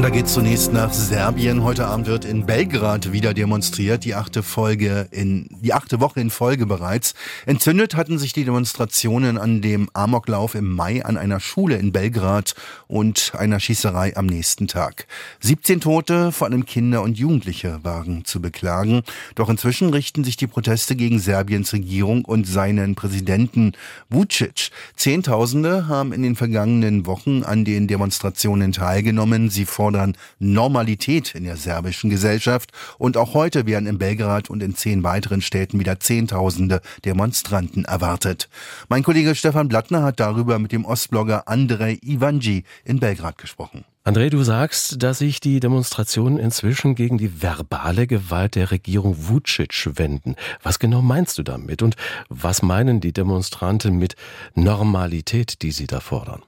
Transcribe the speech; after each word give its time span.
Und 0.00 0.04
da 0.04 0.08
geht 0.08 0.28
zunächst 0.28 0.72
nach 0.72 0.94
Serbien. 0.94 1.62
Heute 1.62 1.86
Abend 1.86 2.06
wird 2.06 2.24
in 2.24 2.46
Belgrad 2.46 3.12
wieder 3.12 3.34
demonstriert. 3.34 4.02
Die 4.06 4.14
achte 4.14 4.42
Folge 4.42 5.08
in, 5.10 5.46
die 5.60 5.74
achte 5.74 6.00
Woche 6.00 6.20
in 6.20 6.30
Folge 6.30 6.64
bereits. 6.64 7.12
Entzündet 7.44 7.94
hatten 7.94 8.18
sich 8.18 8.32
die 8.32 8.46
Demonstrationen 8.46 9.36
an 9.36 9.60
dem 9.60 9.90
Amoklauf 9.92 10.54
im 10.54 10.74
Mai 10.74 11.04
an 11.04 11.18
einer 11.18 11.38
Schule 11.38 11.76
in 11.76 11.92
Belgrad 11.92 12.54
und 12.88 13.32
einer 13.36 13.60
Schießerei 13.60 14.16
am 14.16 14.24
nächsten 14.24 14.68
Tag. 14.68 15.06
17 15.40 15.82
Tote, 15.82 16.32
vor 16.32 16.46
allem 16.46 16.64
Kinder 16.64 17.02
und 17.02 17.18
Jugendliche, 17.18 17.80
waren 17.82 18.24
zu 18.24 18.40
beklagen. 18.40 19.02
Doch 19.34 19.50
inzwischen 19.50 19.90
richten 19.90 20.24
sich 20.24 20.38
die 20.38 20.46
Proteste 20.46 20.96
gegen 20.96 21.18
Serbiens 21.18 21.74
Regierung 21.74 22.24
und 22.24 22.46
seinen 22.46 22.94
Präsidenten 22.94 23.72
Vucic. 24.08 24.70
Zehntausende 24.96 25.88
haben 25.88 26.14
in 26.14 26.22
den 26.22 26.36
vergangenen 26.36 27.04
Wochen 27.04 27.42
an 27.42 27.66
den 27.66 27.86
Demonstrationen 27.86 28.72
teilgenommen. 28.72 29.50
Sie 29.50 29.66
fordern 29.66 29.89
fordern 29.90 30.16
Normalität 30.38 31.34
in 31.34 31.44
der 31.44 31.56
serbischen 31.56 32.10
Gesellschaft. 32.10 32.70
Und 32.98 33.16
auch 33.16 33.34
heute 33.34 33.66
werden 33.66 33.88
in 33.88 33.98
Belgrad 33.98 34.48
und 34.48 34.62
in 34.62 34.76
zehn 34.76 35.02
weiteren 35.02 35.42
Städten 35.42 35.80
wieder 35.80 35.98
Zehntausende 35.98 36.80
Demonstranten 37.04 37.84
erwartet. 37.84 38.48
Mein 38.88 39.02
Kollege 39.02 39.34
Stefan 39.34 39.68
Blattner 39.68 40.04
hat 40.04 40.20
darüber 40.20 40.60
mit 40.60 40.70
dem 40.70 40.84
Ostblogger 40.84 41.48
Andrei 41.48 41.98
Ivanji 42.02 42.62
in 42.84 43.00
Belgrad 43.00 43.36
gesprochen. 43.36 43.84
André, 44.04 44.30
du 44.30 44.42
sagst, 44.44 45.02
dass 45.02 45.18
sich 45.18 45.40
die 45.40 45.58
Demonstrationen 45.58 46.38
inzwischen 46.38 46.94
gegen 46.94 47.18
die 47.18 47.42
verbale 47.42 48.06
Gewalt 48.06 48.54
der 48.54 48.70
Regierung 48.70 49.28
Vucic 49.28 49.90
wenden. 49.98 50.36
Was 50.62 50.78
genau 50.78 51.02
meinst 51.02 51.36
du 51.36 51.42
damit? 51.42 51.82
Und 51.82 51.96
was 52.28 52.62
meinen 52.62 53.00
die 53.00 53.12
Demonstranten 53.12 53.98
mit 53.98 54.14
Normalität, 54.54 55.62
die 55.62 55.72
sie 55.72 55.86
da 55.86 56.00
fordern? 56.00 56.42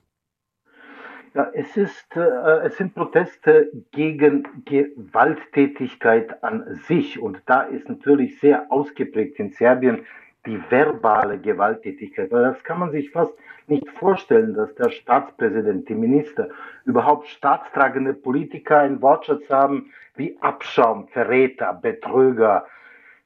Ja, 1.35 1.51
es, 1.55 1.79
ist, 1.79 2.15
äh, 2.15 2.67
es 2.67 2.77
sind 2.77 2.95
Proteste 2.95 3.73
gegen 3.91 4.47
Gewalttätigkeit 4.67 6.45
an 6.45 6.75
sich. 6.87 7.19
Und 7.19 7.41
da 7.47 7.63
ist 7.63 7.89
natürlich 7.89 8.39
sehr 8.39 8.71
ausgeprägt 8.71 9.39
in 9.39 9.51
Serbien 9.51 10.05
die 10.45 10.61
verbale 10.69 11.39
Gewalttätigkeit. 11.39 12.31
Weil 12.31 12.43
das 12.43 12.63
kann 12.65 12.81
man 12.81 12.91
sich 12.91 13.11
fast 13.11 13.33
nicht 13.67 13.89
vorstellen, 13.93 14.53
dass 14.53 14.75
der 14.75 14.91
Staatspräsident, 14.91 15.89
die 15.89 15.95
Minister, 15.95 16.51
überhaupt 16.85 17.29
staatstragende 17.29 18.13
Politiker 18.13 18.81
einen 18.81 19.01
Wortschatz 19.01 19.49
haben 19.49 19.91
wie 20.17 20.37
Abschaum, 20.43 21.09
Verräter, 21.09 21.73
Betrüger, 21.73 22.67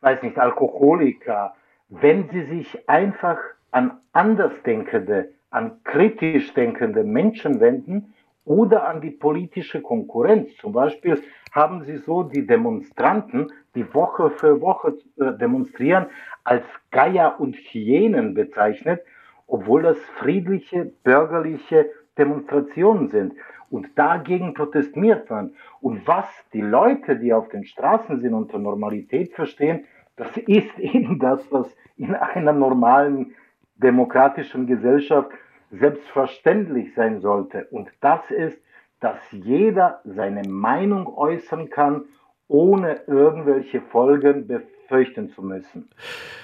weiß 0.02 0.22
nicht, 0.22 0.38
Alkoholiker. 0.38 1.56
Wenn 1.88 2.28
sie 2.30 2.44
sich 2.44 2.88
einfach 2.88 3.38
an 3.72 3.98
Andersdenkende 4.12 5.30
an 5.50 5.80
kritisch 5.84 6.52
denkende 6.54 7.04
Menschen 7.04 7.60
wenden 7.60 8.14
oder 8.44 8.88
an 8.88 9.00
die 9.00 9.10
politische 9.10 9.82
Konkurrenz. 9.82 10.56
Zum 10.56 10.72
Beispiel 10.72 11.20
haben 11.52 11.82
sie 11.84 11.96
so 11.96 12.22
die 12.22 12.46
Demonstranten, 12.46 13.52
die 13.74 13.92
Woche 13.92 14.30
für 14.30 14.60
Woche 14.60 14.96
äh, 15.18 15.32
demonstrieren, 15.32 16.06
als 16.44 16.64
Geier 16.90 17.40
und 17.40 17.56
Hyänen 17.56 18.34
bezeichnet, 18.34 19.02
obwohl 19.46 19.82
das 19.82 19.98
friedliche, 20.18 20.92
bürgerliche 21.02 21.90
Demonstrationen 22.16 23.08
sind. 23.08 23.34
Und 23.68 23.88
dagegen 23.96 24.54
protestiert 24.54 25.28
man. 25.28 25.54
Und 25.80 26.06
was 26.06 26.26
die 26.52 26.60
Leute, 26.60 27.16
die 27.16 27.32
auf 27.32 27.48
den 27.48 27.64
Straßen 27.64 28.20
sind, 28.20 28.32
unter 28.32 28.58
Normalität 28.58 29.32
verstehen, 29.32 29.84
das 30.16 30.36
ist 30.36 30.78
eben 30.78 31.18
das, 31.18 31.50
was 31.50 31.74
in 31.96 32.14
einer 32.14 32.52
normalen 32.52 33.34
demokratischen 33.76 34.66
Gesellschaft 34.66 35.30
selbstverständlich 35.70 36.94
sein 36.94 37.20
sollte. 37.20 37.66
Und 37.70 37.88
das 38.00 38.20
ist, 38.30 38.58
dass 39.00 39.18
jeder 39.30 40.00
seine 40.04 40.48
Meinung 40.48 41.06
äußern 41.06 41.70
kann, 41.70 42.04
ohne 42.48 43.00
irgendwelche 43.06 43.80
Folgen 43.80 44.46
befürchten 44.46 45.30
zu 45.30 45.42
müssen. 45.42 45.90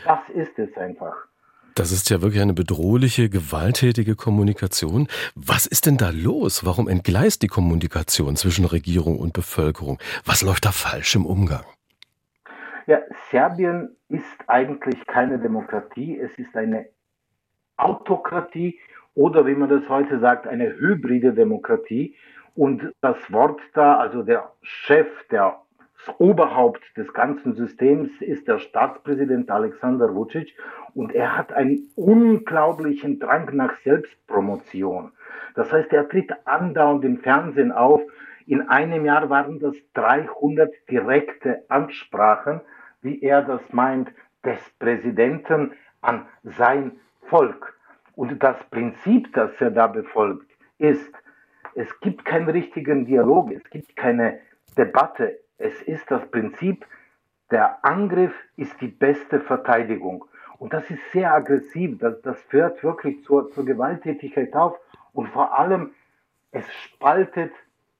Das 0.04 0.20
ist 0.34 0.58
es 0.58 0.76
einfach. 0.76 1.14
Das 1.74 1.90
ist 1.90 2.10
ja 2.10 2.20
wirklich 2.20 2.42
eine 2.42 2.52
bedrohliche, 2.52 3.30
gewalttätige 3.30 4.14
Kommunikation. 4.14 5.08
Was 5.34 5.66
ist 5.66 5.86
denn 5.86 5.96
da 5.96 6.10
los? 6.10 6.66
Warum 6.66 6.86
entgleist 6.86 7.42
die 7.42 7.46
Kommunikation 7.46 8.36
zwischen 8.36 8.66
Regierung 8.66 9.18
und 9.18 9.32
Bevölkerung? 9.32 9.98
Was 10.26 10.42
läuft 10.42 10.66
da 10.66 10.72
falsch 10.72 11.14
im 11.14 11.24
Umgang? 11.24 11.64
Ja, 12.86 12.98
Serbien 13.30 13.96
ist 14.08 14.26
eigentlich 14.48 15.06
keine 15.06 15.38
Demokratie, 15.38 16.18
es 16.18 16.36
ist 16.36 16.54
eine 16.56 16.86
Autokratie 17.82 18.78
oder 19.14 19.46
wie 19.46 19.54
man 19.54 19.68
das 19.68 19.88
heute 19.88 20.18
sagt, 20.18 20.46
eine 20.46 20.78
hybride 20.78 21.32
Demokratie. 21.32 22.16
Und 22.54 22.92
das 23.00 23.16
Wort 23.32 23.60
da, 23.74 23.96
also 23.98 24.22
der 24.22 24.52
Chef, 24.62 25.08
der 25.30 25.58
das 26.04 26.18
Oberhaupt 26.18 26.82
des 26.96 27.12
ganzen 27.12 27.54
Systems 27.54 28.10
ist 28.20 28.48
der 28.48 28.58
Staatspräsident 28.58 29.50
Alexander 29.50 30.12
Vucic 30.12 30.52
und 30.94 31.14
er 31.14 31.36
hat 31.36 31.52
einen 31.52 31.90
unglaublichen 31.94 33.20
Drang 33.20 33.54
nach 33.54 33.76
Selbstpromotion. 33.84 35.12
Das 35.54 35.72
heißt, 35.72 35.92
er 35.92 36.08
tritt 36.08 36.32
andauernd 36.44 37.04
im 37.04 37.18
Fernsehen 37.18 37.70
auf. 37.70 38.02
In 38.46 38.68
einem 38.68 39.04
Jahr 39.04 39.30
waren 39.30 39.60
das 39.60 39.76
300 39.94 40.72
direkte 40.90 41.62
Ansprachen, 41.68 42.60
wie 43.00 43.22
er 43.22 43.42
das 43.42 43.60
meint, 43.72 44.12
des 44.44 44.58
Präsidenten 44.80 45.72
an 46.00 46.26
sein 46.42 46.98
Volk. 47.32 47.74
Und 48.14 48.42
das 48.42 48.62
Prinzip, 48.70 49.32
das 49.32 49.50
er 49.58 49.70
da 49.70 49.86
befolgt, 49.86 50.50
ist, 50.76 51.12
es 51.74 51.88
gibt 52.00 52.26
keinen 52.26 52.50
richtigen 52.50 53.06
Dialog, 53.06 53.50
es 53.52 53.64
gibt 53.70 53.96
keine 53.96 54.40
Debatte. 54.76 55.38
Es 55.56 55.80
ist 55.82 56.10
das 56.10 56.30
Prinzip, 56.30 56.84
der 57.50 57.82
Angriff 57.82 58.34
ist 58.56 58.78
die 58.82 58.88
beste 58.88 59.40
Verteidigung. 59.40 60.26
Und 60.58 60.74
das 60.74 60.90
ist 60.90 61.00
sehr 61.12 61.32
aggressiv, 61.32 61.98
das, 61.98 62.20
das 62.20 62.38
führt 62.42 62.84
wirklich 62.84 63.24
zur, 63.24 63.50
zur 63.52 63.64
Gewalttätigkeit 63.64 64.54
auf 64.54 64.78
und 65.14 65.28
vor 65.30 65.58
allem, 65.58 65.94
es 66.50 66.70
spaltet 66.84 67.52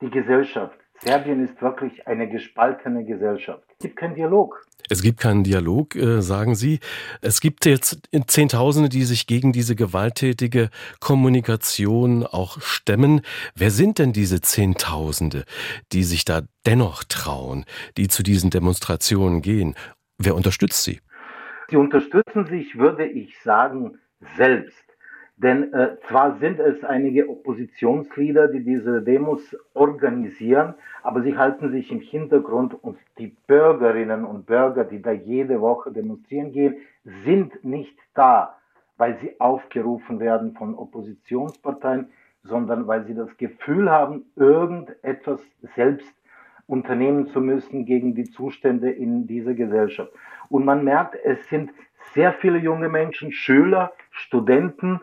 die 0.02 0.10
Gesellschaft. 0.10 0.78
Serbien 1.00 1.42
ist 1.42 1.60
wirklich 1.62 2.06
eine 2.06 2.28
gespaltene 2.28 3.04
Gesellschaft. 3.04 3.64
Es 3.72 3.78
gibt 3.78 3.96
keinen 3.96 4.14
Dialog. 4.14 4.64
Es 4.92 5.00
gibt 5.00 5.20
keinen 5.20 5.42
Dialog, 5.42 5.96
äh, 5.96 6.20
sagen 6.20 6.54
Sie. 6.54 6.78
Es 7.22 7.40
gibt 7.40 7.64
jetzt 7.64 8.02
Zehntausende, 8.26 8.90
die 8.90 9.04
sich 9.04 9.26
gegen 9.26 9.50
diese 9.50 9.74
gewalttätige 9.74 10.68
Kommunikation 11.00 12.26
auch 12.26 12.60
stemmen. 12.60 13.22
Wer 13.54 13.70
sind 13.70 13.98
denn 13.98 14.12
diese 14.12 14.42
Zehntausende, 14.42 15.46
die 15.92 16.04
sich 16.04 16.26
da 16.26 16.42
dennoch 16.66 17.04
trauen, 17.04 17.64
die 17.96 18.08
zu 18.08 18.22
diesen 18.22 18.50
Demonstrationen 18.50 19.40
gehen? 19.40 19.76
Wer 20.18 20.34
unterstützt 20.34 20.84
sie? 20.84 21.00
Sie 21.70 21.76
unterstützen 21.76 22.44
sich, 22.48 22.76
würde 22.76 23.06
ich 23.06 23.32
sagen, 23.42 23.98
selbst. 24.36 24.91
Denn 25.36 25.72
äh, 25.72 25.96
zwar 26.08 26.36
sind 26.38 26.60
es 26.60 26.84
einige 26.84 27.28
Oppositionsleader, 27.28 28.48
die 28.48 28.62
diese 28.62 29.02
Demos 29.02 29.56
organisieren, 29.74 30.74
aber 31.02 31.22
sie 31.22 31.36
halten 31.36 31.70
sich 31.70 31.90
im 31.90 32.00
Hintergrund 32.00 32.74
und 32.82 32.98
die 33.18 33.34
Bürgerinnen 33.46 34.24
und 34.24 34.46
Bürger, 34.46 34.84
die 34.84 35.00
da 35.02 35.10
jede 35.10 35.60
Woche 35.60 35.90
demonstrieren 35.90 36.52
gehen, 36.52 36.76
sind 37.24 37.64
nicht 37.64 37.98
da, 38.14 38.56
weil 38.98 39.18
sie 39.18 39.40
aufgerufen 39.40 40.20
werden 40.20 40.54
von 40.54 40.74
Oppositionsparteien, 40.76 42.10
sondern 42.44 42.86
weil 42.86 43.04
sie 43.04 43.14
das 43.14 43.36
Gefühl 43.36 43.90
haben, 43.90 44.26
irgendetwas 44.36 45.40
selbst 45.74 46.14
unternehmen 46.66 47.26
zu 47.28 47.40
müssen 47.40 47.84
gegen 47.84 48.14
die 48.14 48.30
Zustände 48.30 48.90
in 48.90 49.26
dieser 49.26 49.54
Gesellschaft. 49.54 50.12
Und 50.48 50.64
man 50.64 50.84
merkt, 50.84 51.16
es 51.24 51.48
sind 51.48 51.70
sehr 52.14 52.32
viele 52.32 52.58
junge 52.58 52.88
Menschen, 52.88 53.32
Schüler, 53.32 53.92
Studenten, 54.10 55.00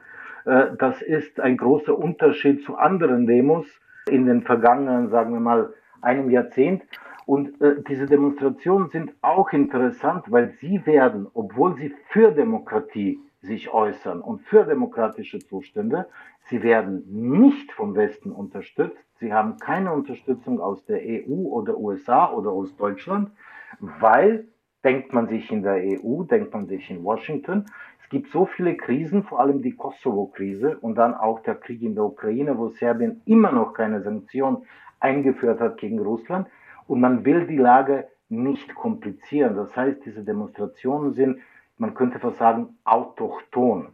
das 0.77 1.01
ist 1.01 1.39
ein 1.39 1.57
großer 1.57 1.97
Unterschied 1.97 2.63
zu 2.63 2.75
anderen 2.77 3.27
Demos 3.27 3.65
in 4.09 4.25
den 4.25 4.41
vergangenen, 4.41 5.09
sagen 5.09 5.33
wir 5.33 5.39
mal, 5.39 5.73
einem 6.01 6.29
Jahrzehnt. 6.29 6.83
Und 7.25 7.61
äh, 7.61 7.75
diese 7.87 8.07
Demonstrationen 8.07 8.89
sind 8.89 9.13
auch 9.21 9.51
interessant, 9.53 10.25
weil 10.29 10.49
sie 10.59 10.85
werden, 10.85 11.27
obwohl 11.33 11.75
sie 11.75 11.93
für 12.07 12.31
Demokratie 12.31 13.19
sich 13.41 13.71
äußern 13.71 14.21
und 14.21 14.41
für 14.41 14.65
demokratische 14.65 15.39
Zustände, 15.39 16.07
sie 16.49 16.63
werden 16.63 17.03
nicht 17.07 17.71
vom 17.71 17.95
Westen 17.95 18.31
unterstützt. 18.31 19.05
Sie 19.19 19.31
haben 19.31 19.57
keine 19.57 19.93
Unterstützung 19.93 20.59
aus 20.59 20.83
der 20.85 21.01
EU 21.01 21.47
oder 21.49 21.77
USA 21.77 22.31
oder 22.31 22.49
aus 22.49 22.75
Deutschland, 22.75 23.31
weil 23.79 24.47
denkt 24.83 25.13
man 25.13 25.27
sich 25.27 25.51
in 25.51 25.63
der 25.63 25.75
EU, 25.75 26.23
denkt 26.23 26.53
man 26.53 26.67
sich 26.67 26.89
in 26.89 27.03
Washington, 27.03 27.65
es 28.01 28.09
gibt 28.09 28.31
so 28.31 28.45
viele 28.45 28.75
Krisen, 28.75 29.23
vor 29.23 29.39
allem 29.39 29.61
die 29.61 29.75
Kosovo-Krise 29.75 30.77
und 30.79 30.95
dann 30.95 31.13
auch 31.13 31.41
der 31.41 31.55
Krieg 31.55 31.81
in 31.81 31.95
der 31.95 32.05
Ukraine, 32.05 32.57
wo 32.57 32.69
Serbien 32.69 33.21
immer 33.25 33.51
noch 33.51 33.73
keine 33.73 34.01
Sanktionen 34.01 34.65
eingeführt 34.99 35.59
hat 35.59 35.77
gegen 35.77 35.99
Russland. 35.99 36.47
Und 36.87 37.01
man 37.01 37.23
will 37.23 37.45
die 37.45 37.57
Lage 37.57 38.07
nicht 38.29 38.73
komplizieren. 38.73 39.55
Das 39.55 39.75
heißt, 39.75 40.03
diese 40.05 40.23
Demonstrationen 40.23 41.13
sind 41.13 41.39
man 41.79 41.93
könnte 41.93 42.19
fast 42.19 42.37
sagen, 42.37 42.77
autochton. 42.83 43.93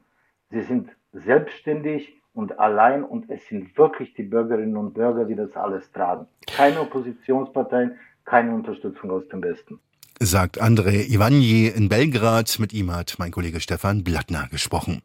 Sie 0.49 0.61
sind 0.61 0.89
selbstständig 1.13 2.19
und 2.33 2.59
allein 2.59 3.03
und 3.03 3.29
es 3.29 3.47
sind 3.47 3.77
wirklich 3.77 4.13
die 4.15 4.23
Bürgerinnen 4.23 4.75
und 4.75 4.93
Bürger, 4.93 5.25
die 5.25 5.35
das 5.35 5.55
alles 5.55 5.91
tragen. 5.91 6.27
Keine 6.47 6.81
Oppositionsparteien, 6.81 7.97
keine 8.25 8.53
Unterstützung 8.53 9.11
aus 9.11 9.27
dem 9.29 9.43
Westen. 9.43 9.79
Sagt 10.25 10.60
André 10.60 11.04
Ivanji 11.07 11.68
in 11.68 11.88
Belgrad. 11.88 12.57
Mit 12.57 12.74
ihm 12.74 12.92
hat 12.92 13.16
mein 13.19 13.30
Kollege 13.30 13.60
Stefan 13.60 14.04
Blattner 14.04 14.48
gesprochen. 14.50 15.04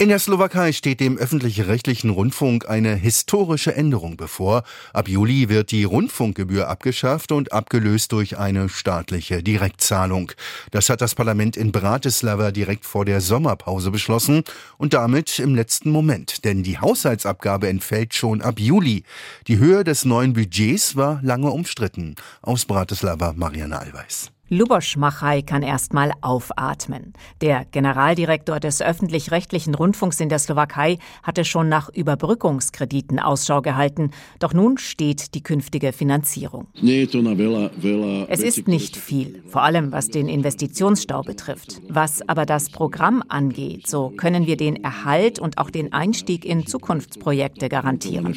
In 0.00 0.10
der 0.10 0.20
Slowakei 0.20 0.70
steht 0.70 1.00
dem 1.00 1.18
öffentlich-rechtlichen 1.18 2.10
Rundfunk 2.10 2.68
eine 2.68 2.94
historische 2.94 3.74
Änderung 3.74 4.16
bevor. 4.16 4.62
Ab 4.92 5.08
Juli 5.08 5.48
wird 5.48 5.72
die 5.72 5.82
Rundfunkgebühr 5.82 6.68
abgeschafft 6.68 7.32
und 7.32 7.52
abgelöst 7.52 8.12
durch 8.12 8.38
eine 8.38 8.68
staatliche 8.68 9.42
Direktzahlung. 9.42 10.30
Das 10.70 10.88
hat 10.88 11.00
das 11.00 11.16
Parlament 11.16 11.56
in 11.56 11.72
Bratislava 11.72 12.52
direkt 12.52 12.86
vor 12.86 13.06
der 13.06 13.20
Sommerpause 13.20 13.90
beschlossen 13.90 14.44
und 14.76 14.94
damit 14.94 15.40
im 15.40 15.56
letzten 15.56 15.90
Moment, 15.90 16.44
denn 16.44 16.62
die 16.62 16.78
Haushaltsabgabe 16.78 17.68
entfällt 17.68 18.14
schon 18.14 18.40
ab 18.40 18.60
Juli. 18.60 19.02
Die 19.48 19.58
Höhe 19.58 19.82
des 19.82 20.04
neuen 20.04 20.32
Budgets 20.32 20.94
war 20.94 21.18
lange 21.24 21.50
umstritten. 21.50 22.14
Aus 22.40 22.66
Bratislava 22.66 23.32
Marianne 23.36 23.76
Allweis. 23.76 24.30
Lubosch 24.50 24.96
Machai 24.96 25.42
kann 25.42 25.62
erstmal 25.62 26.10
aufatmen. 26.22 27.12
Der 27.42 27.66
Generaldirektor 27.70 28.60
des 28.60 28.80
öffentlich-rechtlichen 28.80 29.74
Rundfunks 29.74 30.20
in 30.20 30.30
der 30.30 30.38
Slowakei 30.38 30.96
hatte 31.22 31.44
schon 31.44 31.68
nach 31.68 31.90
Überbrückungskrediten 31.90 33.18
Ausschau 33.18 33.60
gehalten. 33.60 34.10
Doch 34.38 34.54
nun 34.54 34.78
steht 34.78 35.34
die 35.34 35.42
künftige 35.42 35.92
Finanzierung. 35.92 36.68
Es 36.80 38.40
ist 38.40 38.68
nicht 38.68 38.96
viel, 38.96 39.42
vor 39.48 39.64
allem 39.64 39.92
was 39.92 40.08
den 40.08 40.28
Investitionsstau 40.28 41.20
betrifft. 41.20 41.82
Was 41.86 42.26
aber 42.26 42.46
das 42.46 42.70
Programm 42.70 43.22
angeht, 43.28 43.86
so 43.86 44.08
können 44.16 44.46
wir 44.46 44.56
den 44.56 44.82
Erhalt 44.82 45.38
und 45.38 45.58
auch 45.58 45.68
den 45.68 45.92
Einstieg 45.92 46.46
in 46.46 46.66
Zukunftsprojekte 46.66 47.68
garantieren. 47.68 48.34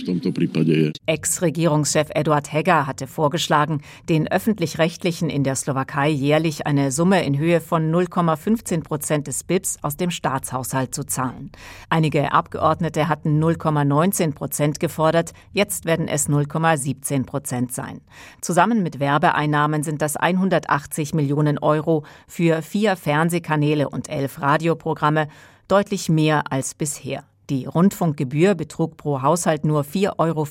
Ex-Regierungschef 1.05 2.09
Eduard 2.13 2.51
Hegger 2.51 2.85
hatte 2.85 3.07
vorgeschlagen, 3.07 3.81
den 4.09 4.27
öffentlich-rechtlichen 4.27 5.29
in 5.29 5.45
der 5.45 5.55
Slowakei 5.55 6.00
Türkei 6.01 6.09
jährlich 6.09 6.65
eine 6.65 6.91
Summe 6.91 7.23
in 7.23 7.37
Höhe 7.37 7.61
von 7.61 7.93
0,15 7.93 8.83
Prozent 8.83 9.27
des 9.27 9.43
BIPs 9.43 9.77
aus 9.83 9.97
dem 9.97 10.09
Staatshaushalt 10.09 10.95
zu 10.95 11.03
zahlen. 11.03 11.51
Einige 11.89 12.31
Abgeordnete 12.31 13.07
hatten 13.07 13.39
0,19 13.39 14.33
Prozent 14.33 14.79
gefordert, 14.79 15.33
jetzt 15.53 15.85
werden 15.85 16.07
es 16.07 16.27
0,17 16.27 17.27
Prozent 17.27 17.71
sein. 17.71 18.01
Zusammen 18.41 18.81
mit 18.81 18.99
Werbeeinnahmen 18.99 19.83
sind 19.83 20.01
das 20.01 20.17
180 20.17 21.13
Millionen 21.13 21.59
Euro 21.59 22.03
für 22.27 22.63
vier 22.63 22.95
Fernsehkanäle 22.95 23.87
und 23.87 24.09
elf 24.09 24.41
Radioprogramme, 24.41 25.27
deutlich 25.67 26.09
mehr 26.09 26.51
als 26.51 26.73
bisher. 26.73 27.25
Die 27.51 27.65
Rundfunkgebühr 27.65 28.55
betrug 28.55 28.95
pro 28.95 29.23
Haushalt 29.23 29.65
nur 29.65 29.81
4,64 29.81 30.15
Euro. 30.17 30.47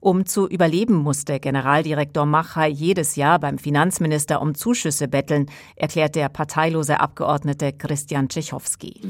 Um 0.00 0.26
zu 0.26 0.46
überleben, 0.46 0.96
musste 0.96 1.40
Generaldirektor 1.40 2.26
Machai 2.26 2.68
jedes 2.68 3.16
Jahr 3.16 3.38
beim 3.38 3.56
Finanzminister 3.56 4.42
um 4.42 4.54
Zuschüsse 4.54 5.08
betteln, 5.08 5.46
erklärt 5.76 6.16
der 6.16 6.28
parteilose 6.28 7.00
Abgeordnete 7.00 7.72
Christian 7.72 8.28
Tschechowski. 8.28 9.00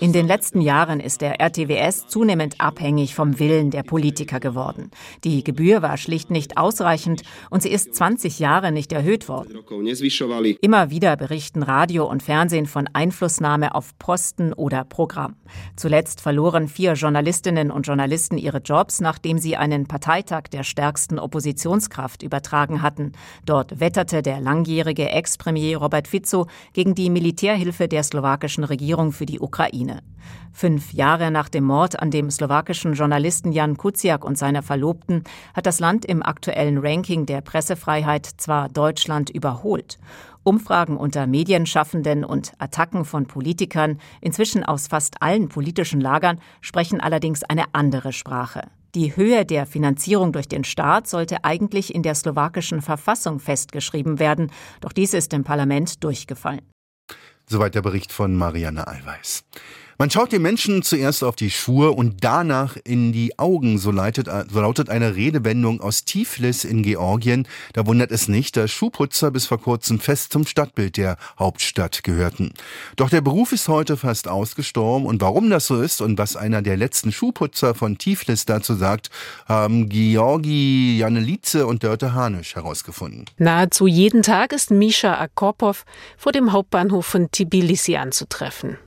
In 0.00 0.12
den 0.12 0.26
letzten 0.26 0.60
Jahren 0.60 1.00
ist 1.00 1.22
der 1.22 1.40
RTWS 1.40 2.08
zunehmend 2.08 2.60
abhängig 2.60 3.14
vom 3.14 3.38
Willen 3.38 3.70
der 3.70 3.84
Politiker 3.84 4.40
geworden. 4.40 4.90
Die 5.24 5.42
Gebühr 5.42 5.80
war 5.80 5.96
schlicht 5.96 6.30
nicht 6.30 6.58
ausreichend 6.58 7.22
und 7.48 7.62
sie 7.62 7.70
ist 7.70 7.94
20 7.94 8.40
Jahre 8.40 8.72
nicht 8.72 8.92
erhöht 8.92 9.28
worden. 9.28 9.56
Immer 10.60 10.90
wieder 10.90 11.16
berichten 11.16 11.62
Radio 11.62 12.10
und 12.10 12.22
Fernsehen 12.22 12.66
von 12.66 12.88
Einflussnahme 12.92 13.74
auf 13.74 13.96
Posten 13.98 14.52
oder 14.52 14.84
Programm. 14.84 15.36
Zuletzt 15.76 16.20
verloren 16.20 16.68
vier 16.68 16.94
Journalistinnen 16.94 17.70
und 17.70 17.86
Journalisten 17.86 18.38
ihre 18.38 18.58
Jobs, 18.58 19.00
nachdem 19.00 19.38
sie 19.38 19.56
einen 19.56 19.86
Parteitag 19.86 20.44
der 20.52 20.64
stärksten 20.64 21.18
Oppositionskraft 21.18 22.22
übertragen 22.22 22.82
hatten. 22.82 23.12
Dort 23.44 23.80
wetterte 23.80 24.22
der 24.22 24.40
langjährige 24.40 25.08
Ex-Premier 25.08 25.78
Robert 25.78 26.08
Fico 26.08 26.46
gegen 26.72 26.94
die 26.94 27.10
Militärhilfe 27.10 27.88
der 27.88 28.02
slowakischen 28.02 28.64
Regierung 28.64 29.12
für 29.12 29.26
die 29.26 29.40
Ukraine. 29.40 30.02
Fünf 30.52 30.92
Jahre 30.92 31.30
nach 31.30 31.48
dem 31.48 31.64
Mord 31.64 32.00
an 32.00 32.10
dem 32.10 32.30
slowakischen 32.30 32.92
Journalisten 32.92 33.52
Jan 33.52 33.76
Kuciak 33.76 34.24
und 34.24 34.36
seiner 34.36 34.62
Verlobten 34.62 35.24
hat 35.54 35.66
das 35.66 35.80
Land 35.80 36.04
im 36.04 36.22
aktuellen 36.22 36.78
Ranking 36.78 37.24
der 37.24 37.40
Pressefreiheit 37.40 38.26
zwar 38.26 38.68
Deutschland 38.68 39.30
überholt. 39.30 39.98
Umfragen 40.44 40.96
unter 40.96 41.26
Medienschaffenden 41.26 42.24
und 42.24 42.52
Attacken 42.58 43.04
von 43.04 43.26
Politikern, 43.26 43.98
inzwischen 44.20 44.64
aus 44.64 44.88
fast 44.88 45.22
allen 45.22 45.48
politischen 45.48 46.00
Lagern, 46.00 46.40
sprechen 46.60 47.00
allerdings 47.00 47.44
eine 47.44 47.66
andere 47.72 48.12
Sprache. 48.12 48.62
Die 48.94 49.16
Höhe 49.16 49.46
der 49.46 49.64
Finanzierung 49.64 50.32
durch 50.32 50.48
den 50.48 50.64
Staat 50.64 51.06
sollte 51.06 51.44
eigentlich 51.44 51.94
in 51.94 52.02
der 52.02 52.14
slowakischen 52.14 52.82
Verfassung 52.82 53.38
festgeschrieben 53.38 54.18
werden, 54.18 54.50
doch 54.80 54.92
dies 54.92 55.14
ist 55.14 55.32
im 55.32 55.44
Parlament 55.44 56.04
durchgefallen. 56.04 56.60
Soweit 57.48 57.74
der 57.74 57.82
Bericht 57.82 58.12
von 58.12 58.36
Marianne 58.36 58.86
Allweis. 58.86 59.44
Man 60.02 60.10
schaut 60.10 60.32
den 60.32 60.42
Menschen 60.42 60.82
zuerst 60.82 61.22
auf 61.22 61.36
die 61.36 61.52
Schuhe 61.52 61.92
und 61.92 62.24
danach 62.24 62.76
in 62.82 63.12
die 63.12 63.38
Augen, 63.38 63.78
so, 63.78 63.92
leitet, 63.92 64.28
so 64.50 64.60
lautet 64.60 64.90
eine 64.90 65.14
Redewendung 65.14 65.80
aus 65.80 66.04
Tiflis 66.04 66.64
in 66.64 66.82
Georgien. 66.82 67.46
Da 67.72 67.86
wundert 67.86 68.10
es 68.10 68.26
nicht, 68.26 68.56
dass 68.56 68.72
Schuhputzer 68.72 69.30
bis 69.30 69.46
vor 69.46 69.60
kurzem 69.60 70.00
fest 70.00 70.32
zum 70.32 70.44
Stadtbild 70.44 70.96
der 70.96 71.18
Hauptstadt 71.38 72.02
gehörten. 72.02 72.52
Doch 72.96 73.10
der 73.10 73.20
Beruf 73.20 73.52
ist 73.52 73.68
heute 73.68 73.96
fast 73.96 74.26
ausgestorben 74.26 75.06
und 75.06 75.20
warum 75.20 75.48
das 75.50 75.68
so 75.68 75.80
ist 75.80 76.00
und 76.00 76.18
was 76.18 76.34
einer 76.34 76.62
der 76.62 76.76
letzten 76.76 77.12
Schuhputzer 77.12 77.76
von 77.76 77.96
Tiflis 77.96 78.44
dazu 78.44 78.74
sagt, 78.74 79.08
haben 79.46 79.88
Georgi 79.88 80.98
Janelice 80.98 81.64
und 81.64 81.84
Dörte 81.84 82.12
Hanisch 82.12 82.56
herausgefunden. 82.56 83.26
Nahezu 83.38 83.86
jeden 83.86 84.22
Tag 84.22 84.52
ist 84.52 84.72
Misha 84.72 85.14
Akopov 85.14 85.84
vor 86.16 86.32
dem 86.32 86.50
Hauptbahnhof 86.50 87.06
von 87.06 87.30
Tbilisi 87.30 87.94
anzutreffen. 87.94 88.78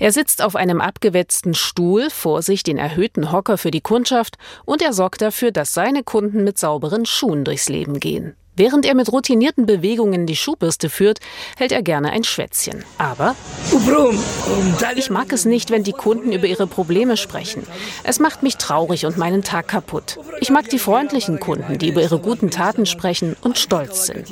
Er 0.00 0.12
sitzt 0.12 0.42
auf 0.42 0.56
einem 0.62 0.80
abgewetzten 0.80 1.54
Stuhl, 1.54 2.08
vor 2.08 2.40
sich 2.40 2.62
den 2.62 2.78
erhöhten 2.78 3.32
Hocker 3.32 3.58
für 3.58 3.72
die 3.72 3.80
Kundschaft 3.80 4.38
und 4.64 4.80
er 4.80 4.92
sorgt 4.92 5.20
dafür, 5.20 5.50
dass 5.50 5.74
seine 5.74 6.04
Kunden 6.04 6.44
mit 6.44 6.56
sauberen 6.56 7.04
Schuhen 7.04 7.44
durchs 7.44 7.68
Leben 7.68 7.98
gehen. 7.98 8.36
Während 8.54 8.84
er 8.84 8.94
mit 8.94 9.10
routinierten 9.10 9.64
Bewegungen 9.64 10.26
die 10.26 10.36
Schuhbürste 10.36 10.90
führt, 10.90 11.20
hält 11.56 11.72
er 11.72 11.82
gerne 11.82 12.10
ein 12.10 12.22
Schwätzchen. 12.22 12.84
Aber 12.98 13.34
ich 14.94 15.08
mag 15.08 15.32
es 15.32 15.46
nicht, 15.46 15.70
wenn 15.70 15.84
die 15.84 15.92
Kunden 15.92 16.32
über 16.32 16.46
ihre 16.46 16.66
Probleme 16.66 17.16
sprechen. 17.16 17.66
Es 18.04 18.20
macht 18.20 18.42
mich 18.42 18.58
traurig 18.58 19.06
und 19.06 19.16
meinen 19.16 19.42
Tag 19.42 19.68
kaputt. 19.68 20.18
Ich 20.40 20.50
mag 20.50 20.68
die 20.68 20.78
freundlichen 20.78 21.40
Kunden, 21.40 21.78
die 21.78 21.88
über 21.88 22.02
ihre 22.02 22.18
guten 22.18 22.50
Taten 22.50 22.84
sprechen 22.84 23.36
und 23.40 23.58
stolz 23.58 24.06
sind. 24.06 24.28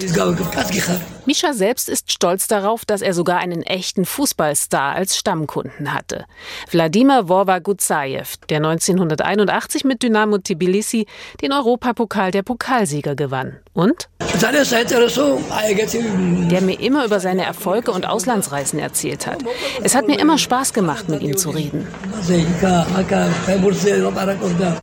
Misha 1.25 1.55
selbst 1.55 1.89
ist 1.89 2.13
stolz 2.13 2.47
darauf, 2.47 2.85
dass 2.85 3.01
er 3.01 3.15
sogar 3.15 3.39
einen 3.39 3.63
echten 3.63 4.05
Fußballstar 4.05 4.95
als 4.97 5.17
Stammkunden 5.17 5.95
hatte. 5.95 6.27
Wladimir 6.71 7.29
Worwa 7.29 7.59
Gutsajew, 7.59 8.27
der 8.51 8.59
1981 8.59 9.85
mit 9.85 10.03
Dynamo 10.03 10.39
Tbilisi 10.39 11.07
den 11.41 11.53
Europapokal 11.53 12.33
der 12.33 12.43
Pokalsieger 12.43 13.15
gewann. 13.15 13.61
Und 13.73 14.11
der 16.49 16.61
mir 16.61 16.79
immer 16.79 17.05
über 17.05 17.21
seine 17.21 17.45
Erfolge 17.45 17.91
und 17.91 18.07
Auslandsreisen 18.07 18.79
erzählt 18.79 19.27
hat. 19.27 19.43
Es 19.83 19.95
hat 19.95 20.07
mir 20.07 20.19
immer 20.19 20.39
Spaß 20.39 20.73
gemacht, 20.73 21.09
mit 21.09 21.23
ihm 21.23 21.37
zu 21.37 21.51
reden. 21.51 21.87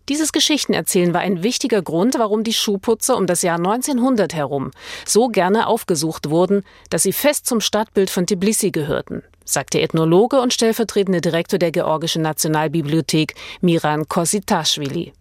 Dieses 0.10 0.32
Geschichtenerzählen 0.32 1.14
war 1.14 1.22
ein 1.22 1.44
wichtiger 1.44 1.82
Grund, 1.82 2.18
warum 2.18 2.44
die 2.44 2.54
Schuhputzer 2.54 3.16
um 3.16 3.28
das 3.28 3.42
Jahr 3.42 3.58
1900 3.58 4.34
herum 4.34 4.72
so 5.06 5.28
gerne 5.28 5.68
aufgesucht 5.68 6.30
wurden, 6.30 6.64
dass 6.90 7.04
sie 7.04 7.14
fest 7.14 7.46
zum 7.46 7.62
Stadtbild 7.62 8.10
von 8.10 8.26
Tbilisi 8.26 8.72
gehörten 8.72 9.24
sagt 9.50 9.74
der 9.76 9.82
Ethnologe 9.82 10.42
und 10.42 10.52
stellvertretende 10.54 11.22
Direktor 11.22 11.58
der 11.58 11.72
Georgischen 11.72 12.22
Nationalbibliothek 12.22 13.34
Miran 13.62 14.08
Kositashvili. 14.10 15.14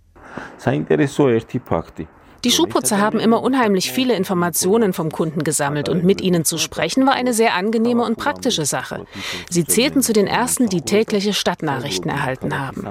Die 2.47 2.53
Schuhputzer 2.53 3.01
haben 3.01 3.19
immer 3.19 3.43
unheimlich 3.43 3.91
viele 3.91 4.15
Informationen 4.15 4.93
vom 4.93 5.11
Kunden 5.11 5.43
gesammelt 5.43 5.89
und 5.89 6.05
mit 6.05 6.21
ihnen 6.21 6.45
zu 6.45 6.59
sprechen 6.59 7.05
war 7.05 7.15
eine 7.15 7.33
sehr 7.33 7.55
angenehme 7.55 8.05
und 8.05 8.19
praktische 8.19 8.65
Sache. 8.65 9.05
Sie 9.51 9.65
zählten 9.65 10.01
zu 10.01 10.13
den 10.13 10.29
ersten, 10.29 10.69
die 10.69 10.83
tägliche 10.83 11.33
Stadtnachrichten 11.33 12.09
erhalten 12.09 12.57
haben. 12.57 12.87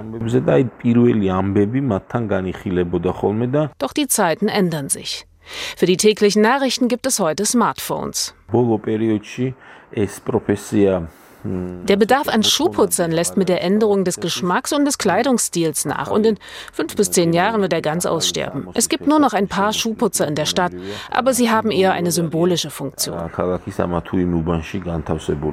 Doch 3.77 3.93
die 3.93 4.09
Zeiten 4.09 4.49
ändern 4.49 4.89
sich. 4.89 5.25
Für 5.77 5.85
die 5.85 5.95
täglichen 5.95 6.41
Nachrichten 6.41 6.89
gibt 6.89 7.07
es 7.07 7.21
heute 7.21 7.45
Smartphones. 7.45 8.35
Der 11.45 11.95
Bedarf 11.95 12.27
an 12.27 12.43
Schuhputzern 12.43 13.11
lässt 13.11 13.37
mit 13.37 13.49
der 13.49 13.61
Änderung 13.61 14.03
des 14.03 14.19
Geschmacks 14.19 14.73
und 14.73 14.85
des 14.85 14.97
Kleidungsstils 14.97 15.85
nach. 15.85 16.09
Und 16.09 16.25
in 16.25 16.39
fünf 16.73 16.95
bis 16.95 17.11
zehn 17.11 17.33
Jahren 17.33 17.61
wird 17.61 17.73
er 17.73 17.81
ganz 17.81 18.05
aussterben. 18.05 18.67
Es 18.73 18.89
gibt 18.89 19.05
nur 19.05 19.19
noch 19.19 19.33
ein 19.33 19.47
paar 19.47 19.71
Schuhputzer 19.71 20.27
in 20.27 20.33
der 20.35 20.45
Stadt, 20.45 20.71
aber 21.11 21.33
sie 21.33 21.51
haben 21.51 21.69
eher 21.69 21.93
eine 21.93 22.11
symbolische 22.11 22.71
Funktion. 22.71 23.17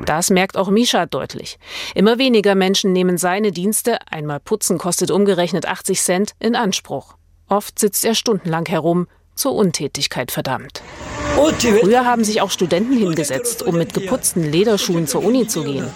Das 0.06 0.30
merkt 0.30 0.56
auch 0.56 0.70
Misha 0.70 1.06
deutlich. 1.06 1.58
Immer 1.94 2.18
weniger 2.18 2.54
Menschen 2.54 2.92
nehmen 2.92 3.18
seine 3.18 3.52
Dienste, 3.52 3.98
einmal 4.10 4.40
putzen 4.40 4.78
kostet 4.78 5.10
umgerechnet 5.10 5.66
80 5.66 6.00
Cent, 6.00 6.32
in 6.38 6.56
Anspruch. 6.56 7.16
Oft 7.48 7.78
sitzt 7.78 8.04
er 8.04 8.14
stundenlang 8.14 8.64
herum, 8.66 9.06
zur 9.34 9.54
Untätigkeit 9.54 10.30
verdammt. 10.30 10.82
Früher 11.80 12.04
haben 12.04 12.24
sich 12.24 12.40
auch 12.40 12.50
Studenten 12.50 12.96
hingesetzt, 12.96 13.62
um 13.62 13.76
mit 13.76 13.94
geputzten 13.94 14.50
Lederschuhen 14.50 15.06
zur 15.06 15.24
Uni 15.24 15.46
zu 15.46 15.64
gehen. 15.64 15.88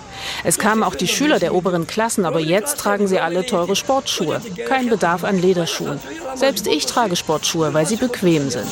Es 0.45 0.59
kamen 0.59 0.83
auch 0.83 0.95
die 0.95 1.09
Schüler 1.09 1.39
der 1.39 1.55
oberen 1.55 1.87
Klassen, 1.87 2.25
aber 2.25 2.41
jetzt 2.41 2.79
tragen 2.79 3.07
sie 3.07 3.21
alle 3.21 3.47
teure 3.47 3.77
Sportschuhe. 3.77 4.41
Kein 4.69 4.89
Bedarf 4.89 5.25
an 5.25 5.41
Lederschuhen. 5.41 6.01
Selbst 6.35 6.67
ich 6.67 6.87
trage 6.87 7.17
Sportschuhe, 7.17 7.75
weil 7.75 7.87
sie 7.87 7.97
bequem 7.97 8.51
sind. 8.51 8.67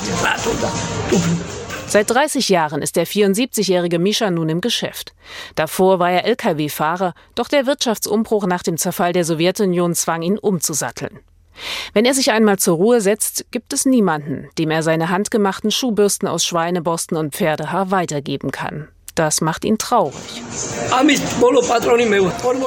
Seit 1.87 2.11
30 2.11 2.49
Jahren 2.49 2.83
ist 2.83 2.97
der 2.97 3.07
74-jährige 3.07 3.99
Misha 3.99 4.31
nun 4.31 4.49
im 4.49 4.61
Geschäft. 4.61 5.15
Davor 5.55 5.99
war 5.99 6.11
er 6.11 6.25
Lkw-Fahrer, 6.25 7.15
doch 7.35 7.49
der 7.49 7.67
Wirtschaftsumbruch 7.67 8.47
nach 8.47 8.63
dem 8.63 8.79
Zerfall 8.79 9.13
der 9.13 9.25
Sowjetunion 9.25 9.95
zwang 9.95 10.23
ihn 10.23 10.39
umzusatteln. 10.39 11.21
Wenn 11.93 12.05
er 12.05 12.15
sich 12.15 12.33
einmal 12.33 12.59
zur 12.59 12.77
Ruhe 12.77 13.01
setzt, 13.01 13.47
gibt 13.51 13.73
es 13.73 13.87
niemanden, 13.87 14.49
dem 14.59 14.71
er 14.71 14.83
seine 14.83 15.11
handgemachten 15.11 15.71
Schuhbürsten 15.71 16.29
aus 16.29 16.45
Schweineborsten 16.45 17.17
und 17.17 17.35
Pferdehaar 17.35 17.91
weitergeben 17.91 18.51
kann. 18.51 18.89
Das 19.15 19.41
macht 19.41 19.65
ihn 19.65 19.79
traurig. 19.79 20.15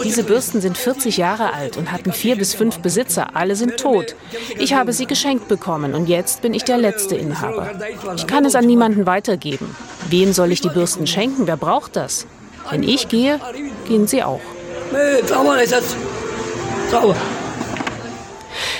Diese 0.05 0.23
Bürsten 0.23 0.61
sind 0.61 0.77
40 0.77 1.17
Jahre 1.17 1.53
alt 1.53 1.75
und 1.75 1.91
hatten 1.91 2.13
vier 2.13 2.37
bis 2.37 2.55
fünf 2.55 2.79
Besitzer. 2.79 3.35
Alle 3.35 3.57
sind 3.57 3.75
tot. 3.75 4.15
Ich 4.57 4.73
habe 4.73 4.93
sie 4.93 5.07
geschenkt 5.07 5.49
bekommen 5.49 5.93
und 5.93 6.07
jetzt 6.07 6.41
bin 6.41 6.53
ich 6.53 6.63
der 6.63 6.77
letzte 6.77 7.17
Inhaber. 7.17 7.71
Ich 8.15 8.27
kann 8.27 8.45
es 8.45 8.55
an 8.55 8.65
niemanden 8.65 9.05
weitergeben. 9.05 9.75
Wem 10.09 10.31
soll 10.31 10.53
ich 10.53 10.61
die 10.61 10.69
Bürsten 10.69 11.05
schenken? 11.05 11.47
Wer 11.47 11.57
braucht 11.57 11.97
das? 11.97 12.25
Wenn 12.69 12.83
ich 12.83 13.09
gehe, 13.09 13.41
gehen 13.87 14.07
sie 14.07 14.23
auch. 14.23 14.41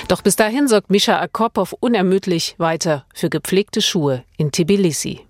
Doch 0.08 0.22
bis 0.22 0.36
dahin 0.36 0.68
sorgt 0.68 0.90
Mischa 0.90 1.20
Akopov 1.20 1.74
unermüdlich 1.80 2.54
weiter 2.56 3.04
für 3.14 3.28
gepflegte 3.28 3.82
Schuhe 3.82 4.24
in 4.38 4.50
Tbilisi. 4.50 5.27